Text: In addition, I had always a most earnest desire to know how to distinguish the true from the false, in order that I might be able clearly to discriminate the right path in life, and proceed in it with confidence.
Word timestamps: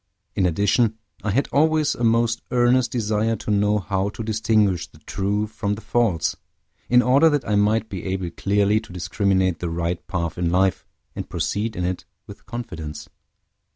In 0.33 0.47
addition, 0.47 0.97
I 1.23 1.29
had 1.29 1.47
always 1.51 1.93
a 1.93 2.03
most 2.03 2.41
earnest 2.49 2.89
desire 2.89 3.35
to 3.35 3.51
know 3.51 3.77
how 3.77 4.09
to 4.09 4.23
distinguish 4.23 4.87
the 4.89 4.97
true 4.97 5.45
from 5.45 5.75
the 5.75 5.81
false, 5.81 6.35
in 6.89 7.03
order 7.03 7.29
that 7.29 7.47
I 7.47 7.53
might 7.53 7.87
be 7.87 8.05
able 8.05 8.31
clearly 8.31 8.79
to 8.79 8.93
discriminate 8.93 9.59
the 9.59 9.69
right 9.69 10.07
path 10.07 10.39
in 10.39 10.49
life, 10.49 10.87
and 11.15 11.29
proceed 11.29 11.75
in 11.75 11.85
it 11.85 12.05
with 12.25 12.47
confidence. 12.47 13.09